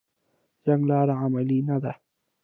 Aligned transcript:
د 0.55 0.57
جنګ 0.65 0.81
لاره 0.89 1.13
عملي 1.23 1.59
نه 1.69 1.77
ده 1.83 1.91